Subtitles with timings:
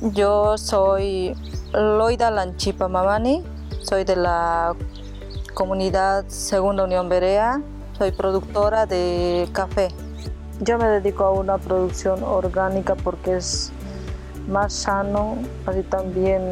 [0.00, 1.36] Yo soy
[1.72, 3.44] Loida Lanchipa Mamani,
[3.82, 4.74] soy de la
[5.54, 7.60] comunidad Segunda Unión Berea,
[7.96, 9.88] soy productora de café.
[10.60, 13.70] Yo me dedico a una producción orgánica porque es
[14.48, 15.36] más sano,
[15.66, 16.42] así también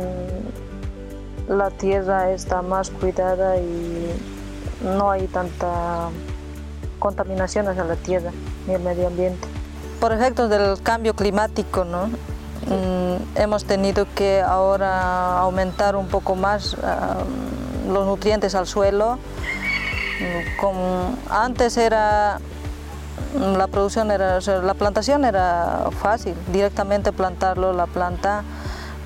[1.48, 4.12] la tierra está más cuidada y
[4.82, 6.10] no hay tanta
[7.00, 8.30] contaminación hacia la tierra
[8.68, 9.48] ni el medio ambiente.
[10.00, 12.08] Por efectos del cambio climático, ¿no?
[12.66, 17.18] Mm, hemos tenido que ahora aumentar un poco más ah,
[17.88, 19.18] los nutrientes al suelo.
[20.20, 22.40] Mm, antes era
[23.36, 28.42] la producción era, la plantación era fácil, directamente plantarlo, la planta,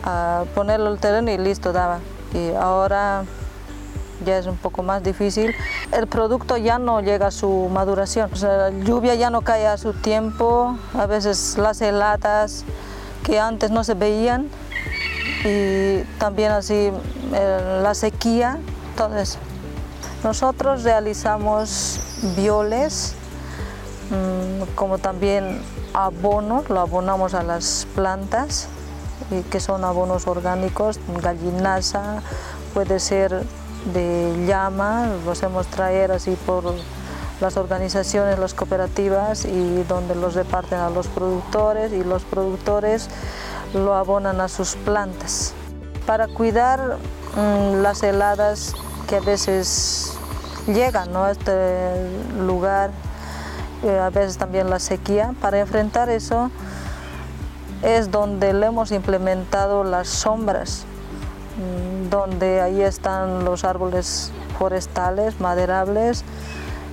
[0.04, 1.98] uh, ponerlo el terreno y listo daba.
[2.32, 3.24] Y ahora
[4.24, 5.54] ya es un poco más difícil.
[5.92, 9.92] El producto ya no llega a su maduración, la lluvia ya no cae a su
[9.94, 12.64] tiempo, a veces las heladas
[13.30, 14.48] que antes no se veían
[15.44, 16.90] y también así
[17.32, 18.58] eh, la sequía.
[18.90, 19.38] Entonces,
[20.24, 22.00] nosotros realizamos
[22.36, 23.14] violes,
[24.10, 25.62] mm, como también
[25.94, 28.66] abonos, lo abonamos a las plantas,
[29.52, 32.22] que son abonos orgánicos, gallinaza,
[32.74, 33.44] puede ser
[33.94, 36.74] de llama, los hacemos traer así por
[37.40, 43.08] las organizaciones, las cooperativas y donde los reparten a los productores y los productores
[43.74, 45.54] lo abonan a sus plantas.
[46.06, 46.98] Para cuidar
[47.36, 48.74] mm, las heladas
[49.08, 50.12] que a veces
[50.66, 51.94] llegan a este
[52.38, 52.90] lugar,
[53.82, 56.50] eh, a veces también la sequía, para enfrentar eso
[57.82, 60.84] es donde le hemos implementado las sombras,
[61.56, 66.24] mm, donde ahí están los árboles forestales, maderables,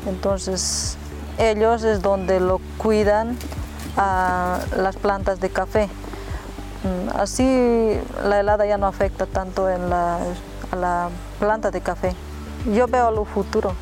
[0.08, 0.98] entonces
[1.38, 3.38] ellos es donde lo cuidan
[3.96, 5.90] a las plantas de café.
[6.84, 10.20] Mm, así la helada ya no afecta tanto en la,
[10.72, 11.10] a la
[11.40, 12.16] planta de café.
[12.74, 13.74] Yo veo lo futuro,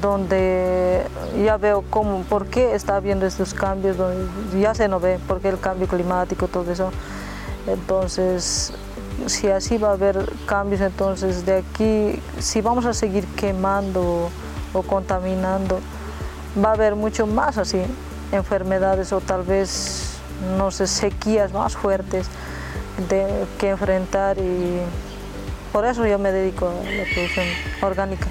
[0.00, 1.04] donde
[1.44, 5.40] ya veo cómo, por qué está habiendo estos cambios, donde ya se no ve, por
[5.40, 6.90] qué el cambio climático, todo eso.
[7.66, 8.72] Entonces,
[9.26, 14.30] si así va a haber cambios, entonces de aquí, si vamos a seguir quemando
[14.72, 15.80] o contaminando,
[16.62, 17.80] va a haber mucho más así,
[18.32, 20.18] enfermedades o tal vez,
[20.56, 22.26] no sé, sequías más fuertes
[23.58, 24.80] que enfrentar y
[25.72, 27.46] por eso yo me dedico a la producción
[27.82, 28.26] orgánica.